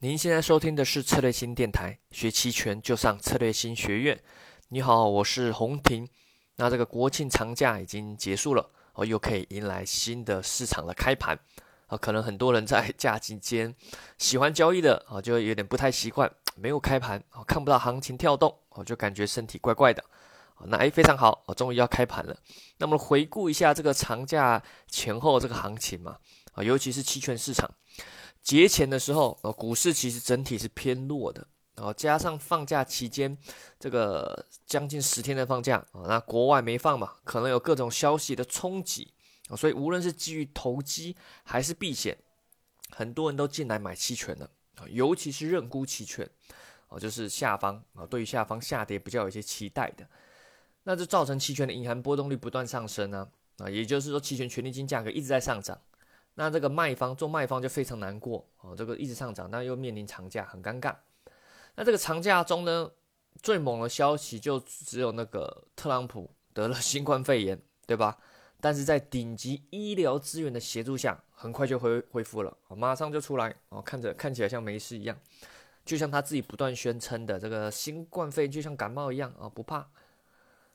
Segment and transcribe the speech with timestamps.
[0.00, 4.22] 您现在收听的是策略新电台，学期权就上策略新学院。
[4.68, 6.06] 你好，我是洪婷。
[6.56, 11.38] 那这个国庆长假已经结束了，哦，又可以迎来新的市场的开盘。
[11.86, 13.74] 啊，可能很多人在假期间
[14.18, 20.04] 喜欢交易的，啊，就有点不太习惯，没有开盘，哦，看不到行情跳动，哦，就感觉身体怪怪的。
[20.66, 22.36] 那诶，非常好，哦，终于要开盘了。
[22.76, 26.18] 那么回顾一下这个长假前后这个行情嘛，
[26.52, 27.70] 啊，尤其是期权市场。
[28.46, 31.44] 节前的时候，呃，股市其实整体是偏弱的，
[31.74, 33.36] 然后加上放假期间，
[33.76, 39.12] 这个将近十天的放假啊，那国外没放嘛，可能有各种消息的冲击
[39.48, 42.16] 啊，所以无论是基于投机还是避险，
[42.90, 46.30] 很多人都进来买期权了啊，尤其是认沽期权
[46.86, 50.08] 啊，就是下方啊，对于下方下跌比较有一些期待的，
[50.84, 55.76] 那这造成期权的隐含波动率不断上升呢啊，也就是说期权权利金价格一直在上涨。
[56.38, 60.94] 那这个卖方做卖方就非常难过哦，这个一直上涨，但又面临长假，很尴尬。
[61.74, 62.90] 那这个长假中呢，
[63.42, 68.18] 最猛的消息就只有那个特朗普得了 新冠肺炎，对吧？
[68.60, 75.18] 但是在顶级医疗资源的协助下，很快就恢恢复了，马上就出来哦，看着看起来像没事一样，
[75.84, 79.88] 就像他自己不断宣称的，这个新冠肺炎就像感冒一样啊，不怕。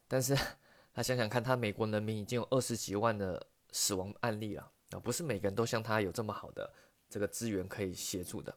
[0.08, 0.36] 但是
[0.94, 4.72] 他想想看，他美国人民已经有二十几万的死亡案例了。
[4.92, 6.72] 啊，不是每个人都像他有这么好的
[7.10, 8.56] 这个资源可以协助的。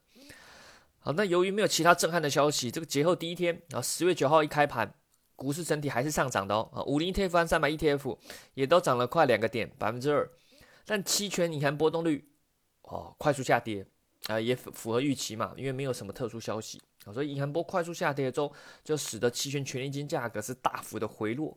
[0.98, 4.94] 好，那由于没有其他震撼的消息，这个节后第一天啊，十月九号一开盘，
[5.36, 6.70] 股市整体还是上涨的哦。
[6.72, 8.18] 啊，五零 ETF 和三百 ETF
[8.54, 10.30] 也都涨了快两个点，百分之二。
[10.86, 12.30] 但期权隐含波动率
[12.82, 13.86] 哦快速下跌
[14.28, 18.50] 啊，也符符合预期嘛，因为没有什么特殊消息啊，所以隐含波快速下跌中，
[18.82, 21.56] 就使得期权权利金价格是大幅的回落，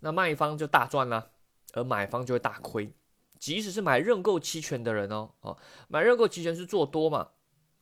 [0.00, 1.30] 那卖方就大赚了，
[1.72, 2.92] 而买方就会大亏。
[3.38, 5.56] 即使是买认购期权的人哦，哦，
[5.88, 7.28] 买认购期权是做多嘛，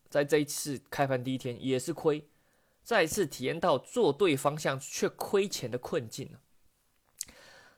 [0.08, 2.28] 在这一次开盘第一天也是亏，
[2.82, 6.30] 再一次体验到做对方向却亏钱的困境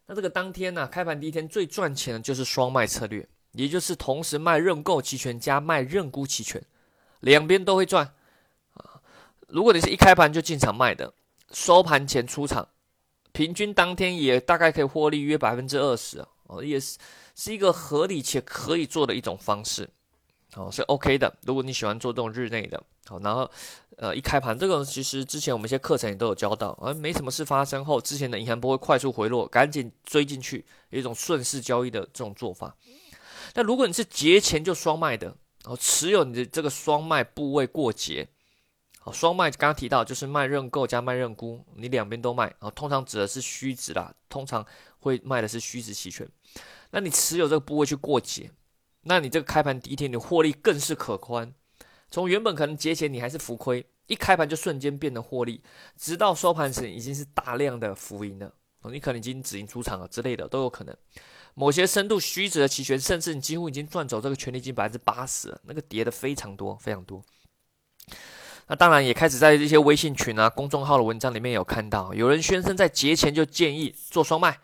[0.07, 6.65] 那这个当天呢，开盘第一天最赚钱的就是双卖策略，也就是同时卖认购期权加卖认沽期权，
[7.21, 8.15] 两边都会赚
[8.75, 9.03] 啊。
[9.49, 11.13] 如果你是一开盘就进场卖的，
[11.51, 12.69] 收盘前出场，
[13.33, 16.99] 平均当天也大概可以获利约百分之二十啊，哦，也是。
[17.39, 19.87] 是一个合理且可以做的一种方式，
[20.55, 21.31] 哦，是 OK 的。
[21.43, 23.51] 如果你喜欢做这种日内的，好，然后，
[23.99, 32.75] 呃，一开盘，这个其实之前我们一些课程也都有教到，而没什么事发生后，之前的银行波会快速回落，赶紧追进去，有一种顺势交易的这种做法。
[33.53, 38.27] 那如果你是节前就双卖的，哦，持有你的这个双卖部位过节，
[38.99, 44.65] 好，双卖刚刚提到就是卖认购加卖认沽，你两边都卖，啊，通常指的是虚值啦，通常
[45.07, 46.29] 会卖的是虚值期权。
[46.91, 48.51] 那你持有这个部位去过节，
[49.03, 51.55] 那你这个开盘第一天你获利更是可观。
[52.11, 55.63] 从原本可能节前你还是浮亏，一开盘就瞬间变得获利，
[55.97, 58.53] 直到收盘时已经是大量的浮盈了。
[58.93, 60.97] 你可能已经止盈出场了之类的都有可能。
[61.55, 67.21] 某些深度虚值的期权，甚至你几乎已经赚走这个权利金百分之八十了，那个跌的非常多非常多。
[68.69, 74.61] 那当然也开始在这些微信群啊、公众号的文章里面有看到，有人宣称在节前就建议做双卖。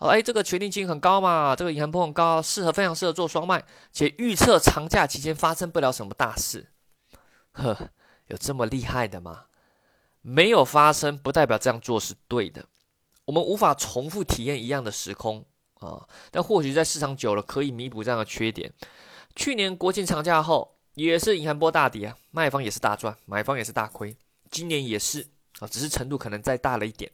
[0.00, 3.62] 哦哎，这个权利金很高嘛，这个银行波很高，适合非常适合做双卖，
[3.92, 6.66] 且预测长假期间发生不了什么大事。
[7.52, 7.90] 呵，
[8.28, 9.44] 有这么厉害的吗？
[10.22, 12.64] 没有发生不代表这样做是对的。
[13.26, 15.44] 我们无法重复体验一样的时空
[15.80, 18.72] 啊，但或许在市场久了可以弥补这样的缺点。
[19.36, 24.16] 去年国庆长假后也是银行波大跌啊，卖方也是大赚，买方也是大亏。
[24.50, 25.28] 今年也是
[25.58, 27.10] 啊，只是程度可能再大了一点。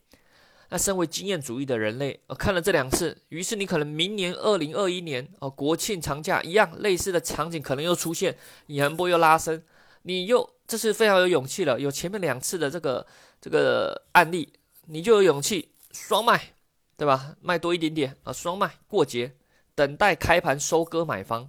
[0.68, 9.62] 那身为经验主义的人类，呃，看了这两次，于是你可能明年二零二一年哦，国庆长假一样类似的场景可能又出现，隐含波又拉升，
[10.02, 13.06] 你又这是非常有勇气了，有前面两次的这个
[13.40, 14.52] 这个案例，
[14.86, 16.54] 你就有勇气双卖，
[16.96, 17.36] 对吧？
[17.40, 19.36] 卖多一点点啊，双卖过节，
[19.74, 21.48] 等待开盘收割买方，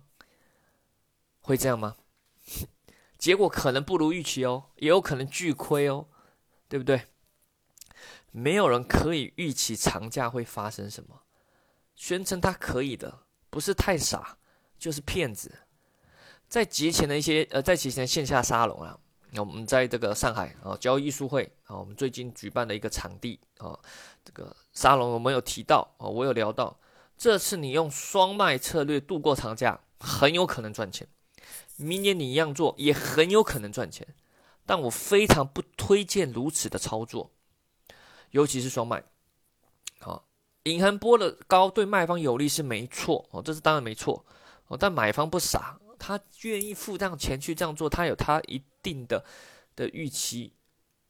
[1.42, 1.96] 会这样吗？
[3.18, 6.06] 结果可能不如预期哦，也有可能巨亏哦，
[6.70, 7.02] 对不对？
[8.38, 11.22] 没有人可以预期长假会发生什么，
[11.96, 14.38] 宣称他可以的，不是太傻，
[14.78, 15.52] 就是骗子。
[16.48, 18.96] 在节前的一些呃，在节前线下沙龙啊，
[19.32, 23.76] 那我们在这个上海啊交易书会啊，我们最近举办的一个场地啊，
[24.24, 26.80] 这个沙龙我们有提到啊，我有聊到，
[27.18, 31.08] 这次你用双卖策略度过长假，很有可能赚钱。
[31.78, 34.08] 明年你一样做，也很有可能赚钱，
[34.64, 37.32] 但我非常不推荐如此的操作。
[38.32, 39.04] 尤其是双卖，
[40.00, 40.28] 好，
[40.64, 44.26] 隐含波的高对卖方有利是没错哦，这是当然没错
[44.68, 49.24] 哦，但买方不傻，他愿意付这样钱去这样做，他有他一定的
[49.76, 50.54] 的预期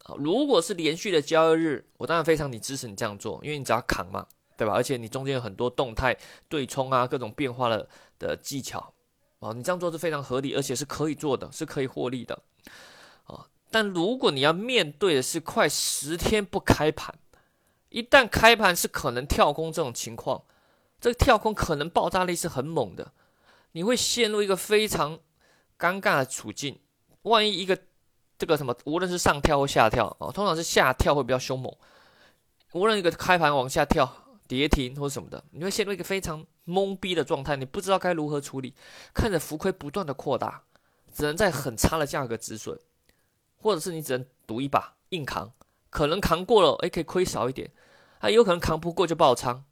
[0.03, 0.15] 啊。
[0.17, 4.25] 如果是连续的交易日，我当然非常你支持你这样做，因为你只要扛嘛，
[4.55, 4.73] 对吧？
[4.73, 6.15] 而且你中间有很多动态
[6.47, 8.93] 对冲啊，各种变化的的技巧
[9.39, 12.39] 啊，你这样做是非常合理，而且是可以做的，是可以获利的。
[13.69, 17.13] 但如果你要面对的是快十天不开盘，
[17.89, 20.43] 一旦开盘是可能跳空这种情况，
[20.99, 23.11] 这个跳空可能爆炸力是很猛的。
[23.73, 25.19] 你会陷入一个非常
[25.77, 26.79] 尴尬的处境。
[27.23, 27.77] 万一一个
[28.37, 31.75] 这个什么，无论是上跳或下跳啊，通常是下跳会比较凶猛。
[32.73, 34.09] 无论一个开盘往下跳、
[34.47, 38.73] 跌停或什么的，你会陷入一个非常懵逼的状态，你不知道该如何处理。
[39.13, 40.63] 看着浮亏不断的扩大，
[41.13, 42.79] 只能在很差的价格止损，
[43.57, 45.51] 或者是你只能赌一把硬扛，
[45.89, 47.71] 可能扛过了，哎，可以亏少一点，
[48.19, 49.63] 啊，有可能扛不过就爆仓，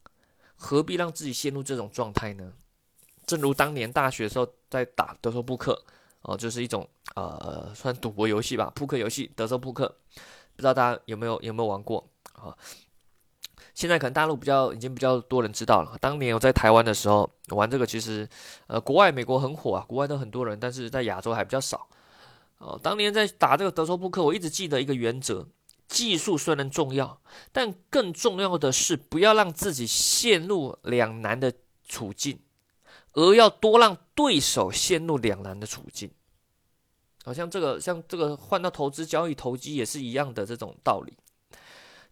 [0.55, 2.53] 何必让自己陷入这种状态呢？
[3.25, 5.83] 正如当年大学的时候在打德州扑克，
[6.21, 9.87] 哦，就是一种呃，算赌博游戏吧，扑克游戏，德州扑克，
[10.55, 12.55] 不知道大家有没有有没有玩过啊？
[13.73, 15.97] 现在可能大陆比较已经比较多人知道了。
[15.99, 18.27] 当年我在台湾的时候玩这个，其实
[18.67, 21.87] 呃，国外美国很火啊，国外都很多人，但是在亚洲还比较少。
[22.57, 25.47] 哦，当年在打这个德州扑克，我一直记得一个原则：
[25.87, 27.21] 技术虽然重要，
[27.51, 31.53] 但更重要的是不要让自己陷入两难的
[31.87, 32.39] 处境。
[33.17, 36.11] 而要多让对手陷入两难的处境，
[37.23, 41.15] 好像这个像这个换到投资交易投机也是一样的这种道理。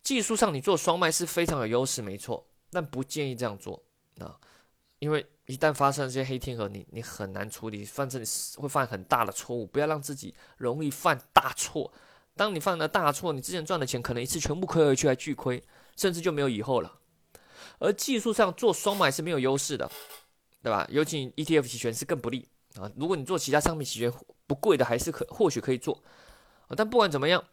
[0.02, 3.84] 技术上你做双卖是非常有优势，没错，但不建议这样做
[4.20, 4.40] 啊，
[5.04, 9.68] 因为一旦发生这些黑天鹅，你你很难处理，反正你会犯很大的错误。
[9.68, 11.92] 不要让自己容易犯大错。
[12.36, 15.62] 当你犯了大错，你之前赚的钱可能一次全部亏回去，还巨亏，
[15.96, 17.00] 甚至就没有以后了。
[17.80, 19.92] 而技术上做双买是没有优势的。
[20.64, 20.88] 对吧？
[20.90, 22.48] 尤其 ETF 期权是更不利
[22.78, 22.90] 啊。
[22.96, 24.10] 如果你做其他商品期权
[24.48, 26.02] 不贵的，还是可或许可以做
[26.70, 26.72] 啊。
[26.74, 27.44] 但不管怎么样，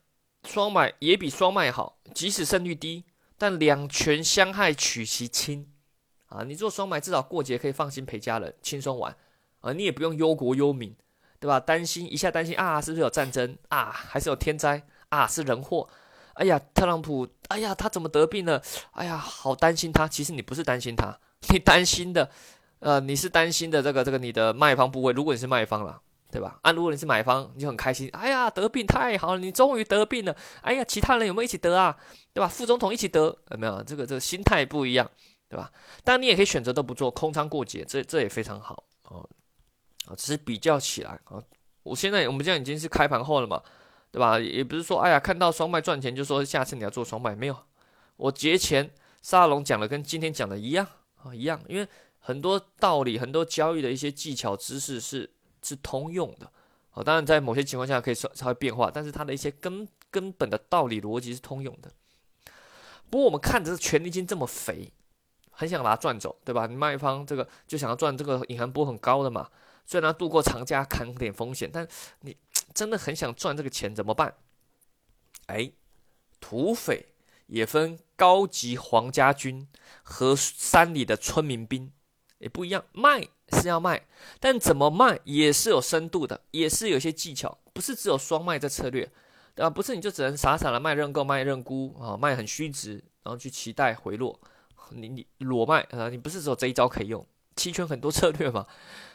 [0.44, 3.02] 双买也比双卖好，即使胜率低，
[3.36, 5.66] 但两权相害取其轻
[6.30, 6.42] 啊。
[6.42, 9.14] 你做双买至少过节可以放心陪家人轻松玩
[9.60, 10.96] 啊，你也不用忧国忧民，
[11.38, 11.60] 对吧？
[11.60, 13.92] 担心一下担心啊，是不是有战争啊？
[13.92, 15.26] 还是有天灾啊？
[15.26, 15.86] 是人祸？
[16.34, 18.62] 哎呀，特朗普，哎呀，他怎么得病了？
[18.92, 20.08] 哎呀，好担心他。
[20.08, 21.18] 其实你不是担心他，
[21.52, 22.30] 你担心的。
[22.78, 26.00] 呃，你是担心的这个这个你的卖方部位，如果你是卖方了，
[26.32, 26.58] 对吧？
[26.62, 28.08] 啊，如果你是买方，你就很开心。
[28.14, 30.34] 哎呀，得病太好了，你终于得病了。
[30.62, 31.94] 哎呀，其他人有没有一起得啊？
[32.32, 32.48] 对吧？
[32.48, 33.82] 副总统一起得，有没有？
[33.82, 35.10] 这个这个心态不一样，
[35.50, 35.70] 对吧？
[36.02, 39.28] 当然你也可以选择都不做，空仓过节，这这也非常好哦。
[40.06, 41.42] 啊，只是比较起来啊，
[41.82, 43.62] 我现在我们这样已经是开盘后了嘛，
[44.10, 44.38] 对吧？
[44.40, 47.56] 也不是说哎呀看到双卖赚钱就说下次你要做双卖，没有。
[48.16, 50.86] 我节前沙龙讲的跟今天讲的一样
[51.22, 51.86] 啊，一样，因为。
[52.22, 55.28] 很多道理，很多交易的一些技巧知识是
[55.62, 56.52] 是通用的，
[56.92, 61.90] 哦，当然在某些情况下可以稍稍微变化，但是它的一些根根本的道理逻辑是通用的。
[63.08, 64.92] 不过我们看着权利金这么肥，
[65.60, 66.66] 很想把它赚走，对吧？
[66.66, 69.50] 你卖方这个就想要赚这个隐含波很高的嘛，
[69.84, 71.86] 虽然他度过长假扛点风险，但
[72.22, 72.34] 你
[72.72, 74.34] 真的很想赚这个钱怎么办？
[75.48, 75.70] 哎，
[76.40, 77.08] 土匪
[77.48, 79.68] 也分高级皇家军
[80.02, 81.92] 和山里的村民兵。
[82.38, 84.06] 也不一样，卖是要卖，
[84.38, 89.12] 但怎么卖也是有深度的，也是有些技巧，不是只有双卖这策略，
[89.56, 89.68] 啊？
[89.68, 94.40] 不是你就只能傻傻的卖认购、卖认沽啊，卖很虚值，然后去期待回落，
[94.92, 98.66] 你你裸卖啊，你不是只有这一招可以用，期权很多策略嘛，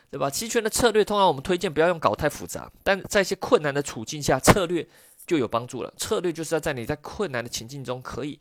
[0.09, 0.29] 对吧？
[0.29, 4.87] 期权的策略通常我们推荐不要用搞太复杂，但在一些困难的处境下，策略
[5.25, 5.93] 就有帮助了。
[5.97, 8.39] 策略就是要在你在困难的情境中可以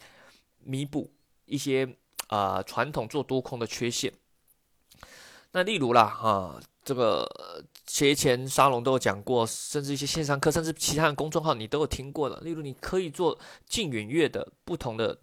[0.63, 1.13] 弥补
[1.47, 1.97] 一些
[2.29, 4.13] 啊传统做多空的缺陷。
[5.53, 7.25] 那例如啦，哈，这个
[7.87, 12.41] 节前沙龙都有讲过，甚至一些线上课，甚至其他的公众号你都有听过的。
[12.41, 15.17] 例如，你可以做近远月的不同的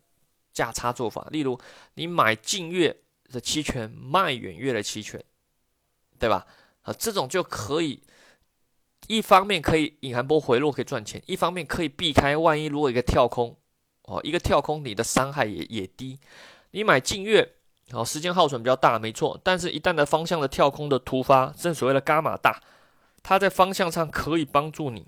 [0.53, 1.27] 价差做法。
[1.31, 1.59] 例如，
[1.93, 2.95] 你买近月
[3.31, 5.23] 的期权，卖远月的期权，
[6.19, 6.45] 对吧？
[6.83, 8.01] 啊，这种就可以
[9.07, 13.57] 一方面可以隐含波回落可以赚钱，一方面可以避开万一如果一个跳空，
[14.03, 16.19] 哦，一个跳空你的伤害也也低。
[16.71, 17.55] 你买近月。
[17.93, 19.37] 好，时间耗损比较大，没错。
[19.43, 22.63] 但是，一旦的方向的跳空的突发，正所谓的伽马大，
[23.21, 25.05] 它在方向上可以帮助你。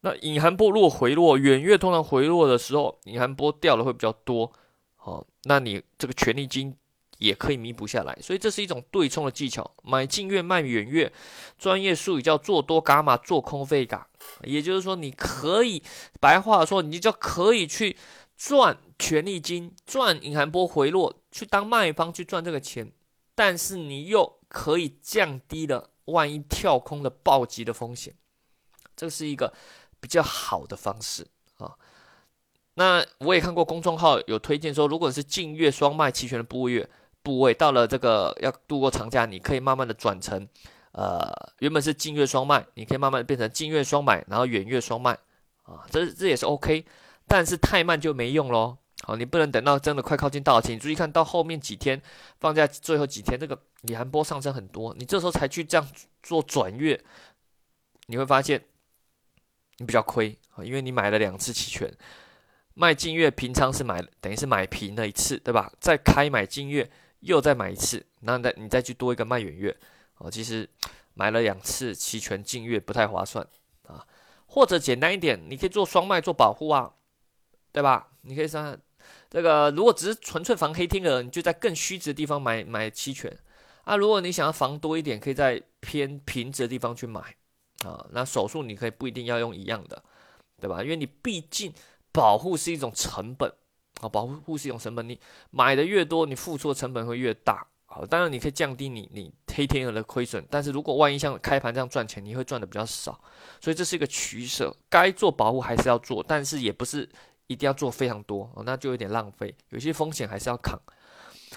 [0.00, 4.50] 那隐含波如果回落，远月通常回落的时候，隐含波掉的会比较多。
[5.48, 6.76] 那你这个权利金
[7.16, 8.16] 也可以弥补下来。
[8.22, 11.12] 所以这是一种对冲的技巧，买近月卖远月，
[11.58, 14.06] 专业术语叫做多伽马，做空费嘎。
[14.44, 15.82] 也就是说，你可以
[16.20, 17.96] 白话说，你就可以去
[18.36, 21.14] 赚权利金，赚隐含波回落。
[21.30, 22.92] 去当卖方去赚这个钱，
[23.34, 28.14] 但是你又可以降低了万一跳空的暴击的风险，
[28.96, 29.52] 这是一个
[30.00, 31.26] 比较好的方式
[31.58, 31.76] 啊。
[32.78, 36.88] 那我也看过公众号有推荐说，如果是近月双卖齐全的部位，
[37.24, 40.46] 部位到了这个要度过长假，你可以慢慢的转成，
[40.92, 45.10] 呃，原本是近月双卖，你可以慢慢变成近月双买，然后远月双卖
[45.64, 46.84] 啊，这这也是 OK，
[47.26, 48.78] 但是太慢就没用喽。
[49.02, 52.00] 好，你不能等到真的快靠近到期，你注意看到后面几天
[52.38, 55.84] 放假最后几天，这个李寒波上升很多，你这时候才去这样
[56.22, 57.02] 做转月，
[58.06, 58.62] 你会发现
[59.78, 61.92] 你比较亏啊，因为你买了两次期权。
[62.80, 65.72] 卖净月平仓是买，等于是买平了一次，对吧？
[65.80, 69.76] 再开买净月，又再买一次，那再你再去多一个卖远月，
[70.18, 70.68] 哦，其实
[71.14, 73.44] 买了两次期权净月不太划算
[73.88, 74.06] 啊。
[74.46, 76.94] 或者简单一点，你可以做双卖做保护啊，
[77.72, 78.12] 对吧？
[78.20, 78.78] 你可以上
[79.28, 83.36] 这个如果只是纯粹防黑天鹅，你就在更虚值的地方买买期权
[83.82, 83.96] 啊。
[83.96, 87.34] 如果你想要防多一点，可以在偏平值的地方去买
[87.84, 88.06] 啊。
[88.12, 90.00] 那手术你可以不一定要用一样的，
[90.60, 90.80] 对吧？
[90.80, 91.74] 因为你毕竟。
[92.12, 93.52] 保护是一种成本
[94.00, 95.08] 啊，保护是一种成本。
[95.08, 95.18] 你
[95.50, 97.66] 买的越多，你付出的成本会越大。
[97.90, 103.18] 好，当然你可以降低你你黑天鹅的亏损，但是如果万一像开盘这样赚钱，你会赚的比较少。
[103.60, 107.08] 所以这是一个取舍，该做保护还是要做，但是也不是
[107.46, 109.54] 一定要做非常多，那就有点浪费。
[109.70, 110.78] 有些风险还是要扛。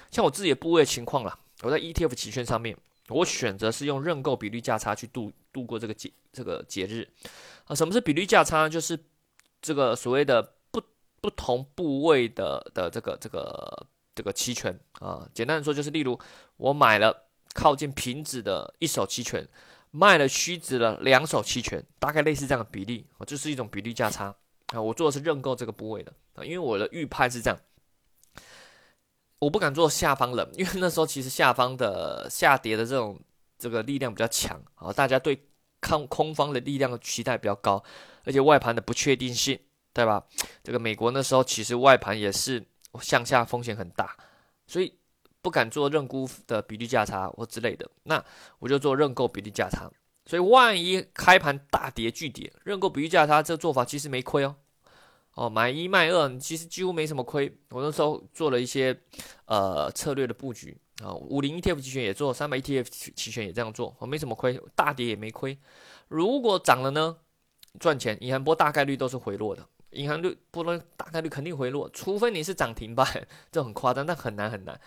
[0.10, 2.78] 像我自己的部位情况啦，我在 ETF 期权上面，
[3.10, 7.06] 我选择是用认购比率价差去度度过这个节这个节日
[7.66, 7.76] 啊。
[7.76, 8.70] 什么是比率价差呢？
[8.70, 8.98] 就是
[9.62, 10.42] 这个所谓的
[10.72, 10.82] 不
[11.22, 16.20] 不同部位的的这个这个这个期权啊，简单的说就是，例如
[16.58, 19.48] 我买了靠近平值的一手期权，
[19.92, 24.36] 卖了虚值的两手期权，大概类似这样的比例，啊，这是一种比例价差
[24.74, 24.82] 啊。
[24.82, 27.60] 我做的是认购这个部位的啊，因为我的预判是这样，
[29.40, 33.20] 我不敢做下方冷，因为那时候其实下方的下跌的这种
[33.60, 35.48] 这个力量比较强啊，大家对
[35.80, 37.84] 看空方的力量的期待比较高。
[38.24, 39.60] 而且外盘的不确定性，
[39.94, 40.24] 对吧？
[40.64, 42.66] 这个美国那时候其实外盘也是
[43.02, 44.16] 向下风险很大，
[44.68, 44.94] 所以
[45.42, 47.90] 不敢做认沽的比例价差或之类的。
[48.04, 48.24] 那
[48.60, 49.90] 我就做认购比例价差。
[50.24, 54.56] 所以万一开盘大跌巨跌，认购比例价差这做法其实没亏哦。
[55.34, 57.52] 哦，买一卖二，其实几乎没什么亏。
[57.72, 58.96] 我那时候做了一些
[59.46, 65.58] 呃策略的布局啊，五零 ETF 期权也做，三百 ETF 期权也这样做，我没什么亏，大跌也没亏。
[66.08, 67.18] 如果涨了呢？
[67.80, 74.80] 赚钱，银行波大概率都是回落的，银行率波动大概率肯定回落，除非你是涨停板，这很夸张，但很难很难。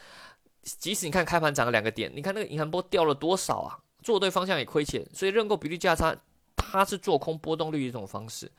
[0.63, 3.79] 即使你看开盘涨了两个点，你看那个银行波掉了多少啊？
[4.03, 6.15] 做对方向也亏钱，所以认购比率价差，
[6.57, 8.51] 它是做空波动率一种方式。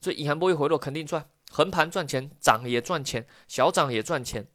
[0.00, 4.46] 所以银行波一回落肯定赚，横盘赚钱，涨也赚钱，小涨也赚钱，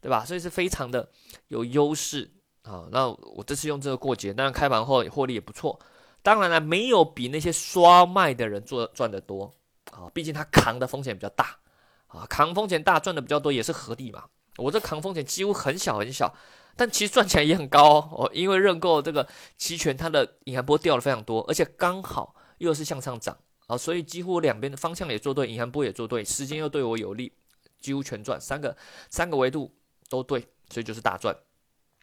[0.00, 0.24] 对吧？
[0.24, 1.10] 所以是非常的
[1.48, 2.30] 有优势
[2.62, 2.88] 啊。
[2.90, 5.78] 那我这次用这个过节，当然开盘后获利也不错。
[6.22, 9.52] 当然了，没有比那些刷卖的人做赚的多
[9.90, 11.58] 啊，毕竟他扛的风险比较大
[12.06, 14.24] 啊，扛风险大赚的比较多也是合理嘛。
[14.56, 16.32] 我这扛风险几乎很小很小，
[16.76, 18.30] 但其实赚起来也很高哦。
[18.32, 19.26] 因为认购这个
[19.56, 23.36] 期权，它的隐含波掉了非常多，而且刚好又是向上涨
[23.66, 27.32] 啊，所以几乎两边的方向也做对，隐含波也做对，时间又对我有利，
[27.80, 28.76] 几乎全赚，三个
[29.08, 29.74] 三个维度
[30.08, 31.34] 都对，所以就是大赚，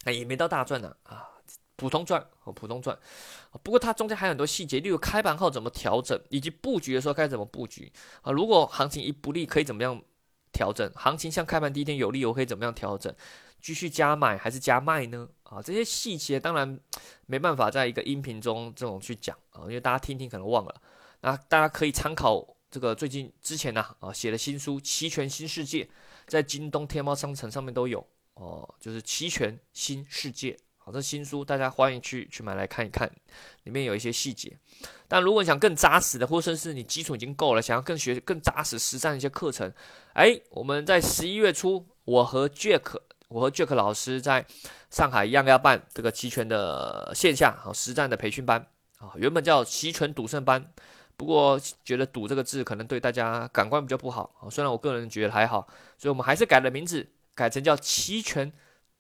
[0.05, 1.29] 哎，也没到大赚呢啊。
[1.79, 2.97] 普通赚和普通赚，
[3.63, 7.89] 不过它中间还有很多细节，例如开盘后怎么调整，以及布局的时候该怎么布局
[8.21, 8.31] 啊？
[8.33, 9.99] 如果行情一不利，可以怎么样
[10.51, 10.91] 调整？
[10.93, 13.15] 行情像开盘第一天有利，我可以怎么样调整？
[13.61, 15.27] 继续加买还是加卖呢？
[15.43, 16.79] 啊，这些细节当然
[17.25, 20.81] 没办法在一个音频中这种去讲啊，因为大家听听可能忘了。
[21.21, 25.83] 那大家可以参考这个最近之前呢啊写的新书《期权新世界》，
[26.27, 28.05] 在京东、天猫商城上面都有
[28.35, 30.51] 哦，就是《期权新世界》。
[30.91, 33.09] 这新书，大家欢迎去去买来看一看，
[33.63, 34.57] 里面有一些细节。
[35.07, 39.71] 但如果你想更扎实的，或者是你基础已经够了，想要更学更扎实实战一些课程，
[40.13, 44.45] 哎，我们在十一月初，我和 Jack，我和 Jack 老师在
[44.89, 48.65] 上海一样要办这个期权的线下好实战的培训班
[48.99, 50.71] 啊，原本叫期权赌圣班，
[51.17, 55.67] 不过觉得“赌”这个字可能对大家感官比较不好啊，虽然我个人觉得还好，
[55.97, 58.51] 所以我们还是改了名字，改成叫期权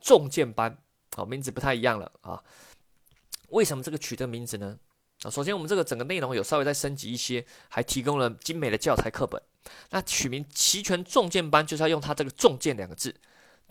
[0.01, 0.77] 重剑班。
[1.15, 2.41] 好，名字不太一样了啊？
[3.49, 4.77] 为什么这个取这个名字呢？
[5.23, 9.41] 啊，首先我们这个整个内容有稍微再升级一些，还提供了精美的教材课本。
[9.89, 13.13] 那取名齐全重剑班，就是要用它这个重剑两个字。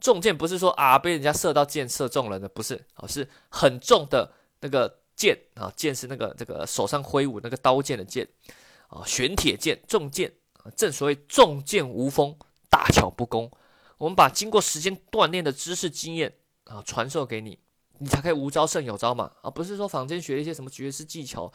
[0.00, 4.30] 重剑不是说啊被人家射到箭射中了的，不是啊，是很重的
[4.60, 8.28] 那个剑啊，剑是那个这个手上挥舞那个刀剑的剑
[8.88, 12.36] 啊，玄铁剑重剑啊，正所谓重剑无锋，
[12.68, 13.50] 大巧不工。
[13.96, 16.34] 我们把经过时间锻炼的知识经验。
[16.68, 17.58] 啊，传授给你，
[17.98, 21.50] 你才可以无招胜有招嘛，而不是说坊间学一些什么绝世技巧，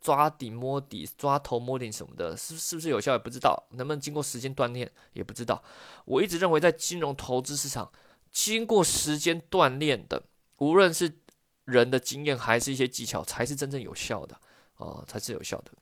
[0.00, 5.62] 抓底摸底、抓头摸顶什么的，是是不是有效也不知道，能不能经过时间锻炼也不知道。
[6.04, 7.90] 我一直认为，在金融投资市场，
[8.30, 10.22] 经过时间锻炼的，
[10.58, 11.18] 无论是
[11.64, 14.36] 人的经验还是一些技巧，才是真正有效的
[14.76, 15.72] 啊，才是有效的。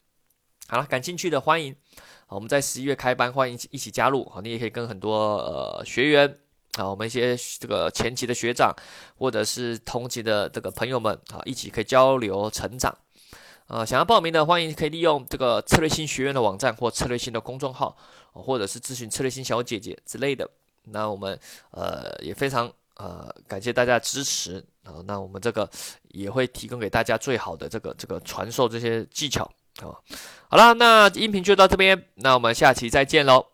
[0.68, 1.76] 好了，感兴趣的欢迎，
[2.28, 6.38] 我们在十一月开班，欢迎一起加入好，你也可以跟很多呃学员。
[6.80, 8.74] 啊，我们一些这个前期的学长，
[9.18, 12.96] 或者是同级的这个朋友们啊，一起可以交流成长。
[13.66, 17.96] 呃，想要报名的，欢迎可以利用这个策略性学院的网站或策略性的公众号，
[18.32, 20.48] 或者是咨询策略性小姐姐之类的。
[20.84, 21.38] 那我们
[21.70, 24.94] 呃也非常呃感谢大家支持啊。
[25.04, 25.70] 那我们这个
[26.08, 29.44] 也会提供给大家最好的这个这个传授这些技巧
[29.82, 29.94] 啊。
[30.48, 33.49] 好了，那音频就到这边，那我们下期再见喽。